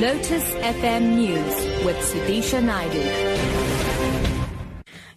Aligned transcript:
Lotus 0.00 0.42
FM 0.54 1.14
News 1.14 1.84
with 1.84 1.96
Sudisha 1.98 2.60
Naidu. 2.60 3.00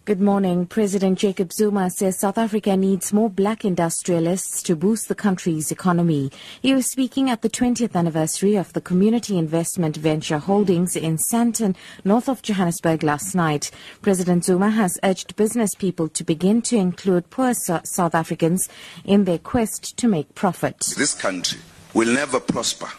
Good 0.05 0.21
morning. 0.21 0.67
President 0.67 1.17
Jacob 1.17 1.51
Zuma 1.51 1.89
says 1.89 2.19
South 2.19 2.37
Africa 2.37 2.77
needs 2.77 3.11
more 3.11 3.27
black 3.27 3.65
industrialists 3.65 4.61
to 4.61 4.75
boost 4.75 5.07
the 5.07 5.15
country's 5.15 5.71
economy. 5.71 6.31
He 6.61 6.75
was 6.75 6.85
speaking 6.85 7.27
at 7.27 7.41
the 7.41 7.49
20th 7.49 7.95
anniversary 7.95 8.55
of 8.55 8.71
the 8.73 8.79
Community 8.79 9.39
Investment 9.39 9.97
Venture 9.97 10.37
Holdings 10.37 10.95
in 10.95 11.17
Sandton, 11.17 11.75
north 12.05 12.29
of 12.29 12.43
Johannesburg 12.43 13.01
last 13.01 13.33
night. 13.33 13.71
President 14.03 14.45
Zuma 14.45 14.69
has 14.69 14.99
urged 15.03 15.35
business 15.35 15.73
people 15.73 16.07
to 16.09 16.23
begin 16.23 16.61
to 16.61 16.77
include 16.77 17.31
poor 17.31 17.55
South 17.55 18.13
Africans 18.13 18.69
in 19.03 19.23
their 19.23 19.39
quest 19.39 19.97
to 19.97 20.07
make 20.07 20.35
profit. 20.35 20.93
This 20.95 21.15
country 21.15 21.61
will 21.95 22.13
never 22.13 22.39
prosper 22.39 22.89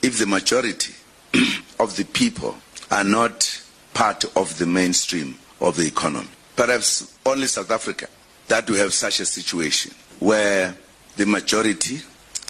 if 0.00 0.20
the 0.20 0.26
majority 0.26 0.94
of 1.80 1.96
the 1.96 2.04
people 2.04 2.56
are 2.90 3.04
not 3.04 3.62
part 3.92 4.24
of 4.36 4.58
the 4.58 4.66
mainstream 4.66 5.36
of 5.60 5.76
the 5.76 5.86
economy. 5.86 6.28
Perhaps 6.56 7.16
only 7.26 7.46
South 7.46 7.70
Africa 7.70 8.08
that 8.48 8.68
we 8.68 8.78
have 8.78 8.92
such 8.92 9.20
a 9.20 9.24
situation 9.24 9.92
where 10.20 10.74
the 11.16 11.26
majority 11.26 12.00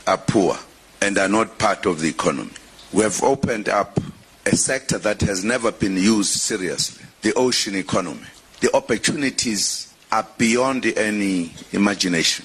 are 0.06 0.18
poor 0.18 0.56
and 1.00 1.18
are 1.18 1.28
not 1.28 1.58
part 1.58 1.86
of 1.86 2.00
the 2.00 2.08
economy. 2.08 2.50
We 2.92 3.02
have 3.02 3.22
opened 3.22 3.68
up 3.68 3.98
a 4.46 4.56
sector 4.56 4.98
that 4.98 5.20
has 5.22 5.44
never 5.44 5.72
been 5.72 5.96
used 5.96 6.32
seriously 6.40 7.04
the 7.22 7.32
ocean 7.34 7.74
economy. 7.74 8.26
The 8.60 8.74
opportunities 8.76 9.94
are 10.12 10.26
beyond 10.36 10.84
any 10.86 11.52
imagination. 11.72 12.44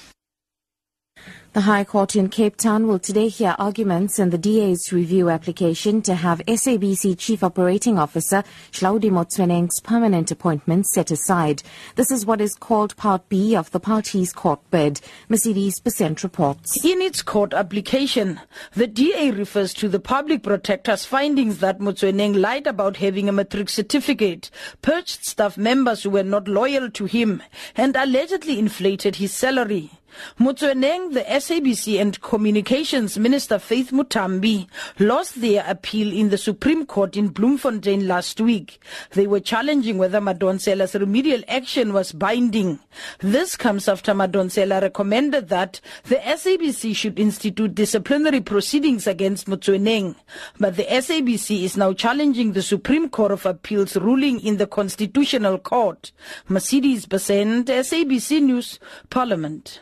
The 1.52 1.62
High 1.62 1.82
Court 1.82 2.14
in 2.14 2.28
Cape 2.28 2.56
Town 2.56 2.86
will 2.86 3.00
today 3.00 3.26
hear 3.26 3.56
arguments 3.58 4.20
in 4.20 4.30
the 4.30 4.38
DA's 4.38 4.92
review 4.92 5.30
application 5.30 6.00
to 6.02 6.14
have 6.14 6.38
SABC 6.46 7.18
Chief 7.18 7.42
Operating 7.42 7.98
Officer 7.98 8.44
Hlaudi 8.70 9.10
Motsoeneng's 9.10 9.80
permanent 9.80 10.30
appointment 10.30 10.86
set 10.86 11.10
aside. 11.10 11.64
This 11.96 12.12
is 12.12 12.24
what 12.24 12.40
is 12.40 12.54
called 12.54 12.96
Part 12.96 13.28
B 13.28 13.56
of 13.56 13.68
the 13.72 13.80
party's 13.80 14.32
court 14.32 14.60
bid. 14.70 15.00
Mercedes 15.28 15.80
Besent 15.80 16.22
reports. 16.22 16.84
In 16.84 17.02
its 17.02 17.20
court 17.20 17.52
application, 17.52 18.38
the 18.76 18.86
DA 18.86 19.32
refers 19.32 19.74
to 19.74 19.88
the 19.88 19.98
public 19.98 20.44
protector's 20.44 21.04
findings 21.04 21.58
that 21.58 21.80
Motsoeneng 21.80 22.40
lied 22.40 22.68
about 22.68 22.98
having 22.98 23.28
a 23.28 23.32
matric 23.32 23.70
certificate, 23.70 24.52
purged 24.82 25.24
staff 25.24 25.58
members 25.58 26.04
who 26.04 26.10
were 26.10 26.22
not 26.22 26.46
loyal 26.46 26.88
to 26.92 27.06
him, 27.06 27.42
and 27.76 27.96
allegedly 27.96 28.56
inflated 28.56 29.16
his 29.16 29.34
salary. 29.34 29.90
Motsoeneng, 30.38 31.14
the 31.14 31.22
SABC 31.22 32.00
and 32.00 32.20
Communications 32.20 33.18
Minister 33.18 33.58
Faith 33.58 33.90
Muthambi 33.90 34.68
lost 34.98 35.40
their 35.40 35.64
appeal 35.66 36.12
in 36.12 36.30
the 36.30 36.38
Supreme 36.38 36.86
Court 36.86 37.16
in 37.16 37.28
Bloemfontein 37.28 38.08
last 38.08 38.40
week. 38.40 38.80
They 39.12 39.26
were 39.26 39.40
challenging 39.40 39.98
whether 39.98 40.20
Madonsela's 40.20 40.94
remedial 40.94 41.42
action 41.48 41.92
was 41.92 42.12
binding. 42.12 42.78
This 43.20 43.56
comes 43.56 43.88
after 43.88 44.12
Madonsela 44.14 44.80
recommended 44.80 45.48
that 45.48 45.80
the 46.04 46.16
SABC 46.16 46.94
should 46.94 47.18
institute 47.18 47.74
disciplinary 47.74 48.40
proceedings 48.40 49.06
against 49.06 49.46
Motsoeneng. 49.46 50.16
But 50.58 50.76
the 50.76 50.84
SABC 50.84 51.64
is 51.64 51.76
now 51.76 51.92
challenging 51.92 52.52
the 52.52 52.62
Supreme 52.62 53.08
Court 53.08 53.32
of 53.32 53.46
Appeal's 53.46 53.96
ruling 53.96 54.40
in 54.40 54.56
the 54.56 54.66
Constitutional 54.66 55.58
Court. 55.58 56.12
Mercedes 56.48 57.06
Besent, 57.06 57.66
SABC 57.66 58.42
News, 58.42 58.78
Parliament. 59.10 59.80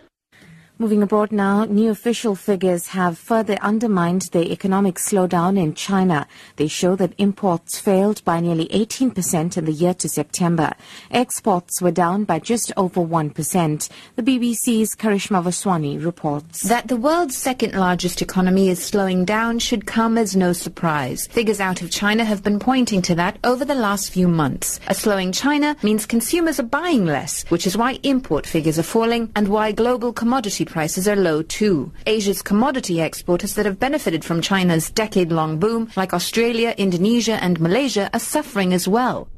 Moving 0.81 1.03
abroad 1.03 1.33
now, 1.33 1.65
new 1.65 1.91
official 1.91 2.37
figures 2.37 2.87
have 2.87 3.19
further 3.19 3.59
undermined 3.61 4.29
the 4.31 4.53
economic 4.53 4.95
slowdown 4.95 5.59
in 5.59 5.75
China. 5.75 6.29
They 6.55 6.69
show 6.69 6.95
that 6.95 7.15
imports 7.19 7.81
failed 7.81 8.23
by 8.25 8.39
nearly 8.39 8.69
18% 8.69 9.57
in 9.57 9.65
the 9.65 9.73
year 9.73 9.93
to 9.95 10.09
September. 10.09 10.75
Exports 11.11 11.83
were 11.83 11.91
down 11.91 12.23
by 12.23 12.39
just 12.39 12.71
over 12.77 13.01
1%. 13.01 13.89
The 14.15 14.23
BBC's 14.23 14.95
Karishma 14.95 15.43
Vaswani 15.43 16.01
reports. 16.05 16.61
That 16.69 16.87
the 16.87 16.97
world's 16.97 17.37
second 17.37 17.75
largest 17.75 18.23
economy 18.23 18.69
is 18.69 18.81
slowing 18.81 19.25
down 19.25 19.59
should 19.59 19.85
come 19.85 20.17
as 20.17 20.37
no 20.37 20.53
surprise. 20.53 21.27
Figures 21.27 21.59
out 21.59 21.83
of 21.83 21.91
China 21.91 22.25
have 22.25 22.45
been 22.45 22.61
pointing 22.61 23.03
to 23.03 23.17
that 23.17 23.37
over 23.43 23.65
the 23.65 23.75
last 23.75 24.13
few 24.13 24.29
months. 24.29 24.79
A 24.87 24.95
slowing 24.95 25.33
China 25.33 25.75
means 25.83 26.07
consumers 26.07 26.61
are 26.61 26.75
buying 26.79 27.05
less, 27.05 27.43
which 27.49 27.67
is 27.67 27.77
why 27.77 27.99
import 28.05 28.47
figures 28.47 28.79
are 28.79 28.85
falling 28.85 29.33
and 29.35 29.49
why 29.49 29.73
global 29.73 30.13
commodity 30.13 30.67
prices 30.69 31.09
are 31.09 31.17
low 31.17 31.43
too. 31.43 31.93
Asia's 32.07 32.43
commodity 32.43 33.01
exporters 33.01 33.55
that 33.55 33.67
have 33.67 33.81
benefited 33.81 34.25
from 34.25 34.41
China's 34.41 34.91
decade-long 34.91 35.59
boom, 35.59 35.91
like 35.97 36.15
Australia, 36.15 36.75
Indonesia 36.77 37.43
and 37.43 37.59
Malaysia, 37.61 38.11
are 38.13 38.21
suffering 38.21 38.73
as 38.73 38.87
well. 38.87 39.29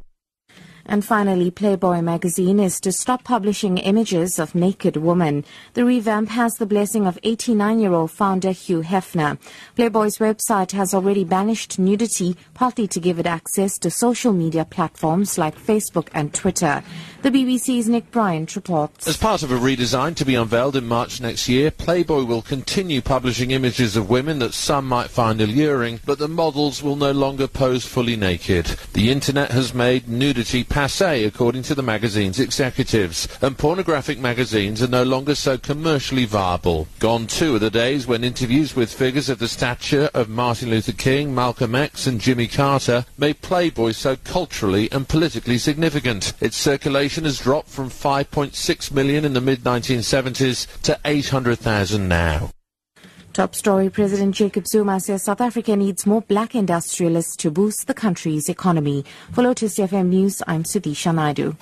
And 0.86 1.04
finally, 1.04 1.50
Playboy 1.50 2.00
magazine 2.00 2.58
is 2.58 2.80
to 2.80 2.92
stop 2.92 3.24
publishing 3.24 3.78
images 3.78 4.38
of 4.38 4.54
naked 4.54 4.96
women. 4.96 5.44
The 5.74 5.84
revamp 5.84 6.30
has 6.30 6.54
the 6.54 6.66
blessing 6.66 7.06
of 7.06 7.20
89-year-old 7.22 8.10
founder 8.10 8.52
Hugh 8.52 8.82
Hefner. 8.82 9.38
Playboy's 9.76 10.18
website 10.18 10.72
has 10.72 10.94
already 10.94 11.24
banished 11.24 11.78
nudity, 11.78 12.36
partly 12.54 12.88
to 12.88 13.00
give 13.00 13.18
it 13.18 13.26
access 13.26 13.78
to 13.78 13.90
social 13.90 14.32
media 14.32 14.64
platforms 14.64 15.38
like 15.38 15.56
Facebook 15.56 16.08
and 16.12 16.34
Twitter. 16.34 16.82
The 17.22 17.30
BBC's 17.30 17.86
Nick 17.86 18.10
Bryant 18.10 18.56
reports. 18.56 19.06
As 19.06 19.18
part 19.18 19.42
of 19.42 19.52
a 19.52 19.58
redesign 19.58 20.16
to 20.16 20.24
be 20.24 20.34
unveiled 20.34 20.74
in 20.74 20.86
March 20.86 21.20
next 21.20 21.48
year, 21.48 21.70
Playboy 21.70 22.24
will 22.24 22.40
continue 22.40 23.02
publishing 23.02 23.50
images 23.50 23.94
of 23.94 24.08
women 24.08 24.38
that 24.38 24.54
some 24.54 24.88
might 24.88 25.10
find 25.10 25.40
alluring, 25.40 26.00
but 26.06 26.18
the 26.18 26.28
models 26.28 26.82
will 26.82 26.96
no 26.96 27.12
longer 27.12 27.46
pose 27.46 27.84
fully 27.84 28.16
naked. 28.16 28.64
The 28.94 29.10
internet 29.10 29.50
has 29.50 29.74
made 29.74 30.08
nudity 30.08 30.64
passe, 30.70 31.24
according 31.24 31.64
to 31.64 31.74
the 31.74 31.82
magazine's 31.82 32.40
executives, 32.40 33.28
and 33.42 33.58
pornographic 33.58 34.18
magazines 34.18 34.82
are 34.82 34.88
no 34.88 35.02
longer 35.02 35.34
so 35.34 35.58
commercially 35.58 36.24
viable. 36.24 36.88
Gone 37.00 37.26
too 37.26 37.56
are 37.56 37.58
the 37.58 37.70
days 37.70 38.06
when 38.06 38.24
interviews 38.24 38.74
with 38.74 38.92
figures 38.92 39.28
of 39.28 39.40
the 39.40 39.48
stature 39.48 40.08
of 40.14 40.28
Martin 40.28 40.70
Luther 40.70 40.92
King, 40.92 41.34
Malcolm 41.34 41.74
X, 41.74 42.06
and 42.06 42.20
Jimmy 42.20 42.46
Carter 42.46 43.04
made 43.18 43.42
Playboy 43.42 43.92
so 43.92 44.16
culturally 44.16 44.90
and 44.92 45.08
politically 45.08 45.58
significant. 45.58 46.32
Its 46.40 46.56
circulation 46.56 47.24
has 47.24 47.40
dropped 47.40 47.68
from 47.68 47.90
5.6 47.90 48.92
million 48.92 49.24
in 49.24 49.34
the 49.34 49.40
mid-1970s 49.40 50.80
to 50.82 50.98
800,000 51.04 52.08
now. 52.08 52.50
Top 53.32 53.54
story 53.54 53.88
President 53.88 54.34
Jacob 54.34 54.66
Zuma 54.66 54.98
says 54.98 55.22
South 55.22 55.40
Africa 55.40 55.76
needs 55.76 56.04
more 56.04 56.20
black 56.20 56.56
industrialists 56.56 57.36
to 57.36 57.50
boost 57.52 57.86
the 57.86 57.94
country's 57.94 58.48
economy. 58.48 59.04
For 59.32 59.42
Lotus 59.42 59.78
FM 59.78 60.06
News, 60.06 60.42
I'm 60.48 60.64
Sudisha 60.64 61.14
Naidu. 61.14 61.54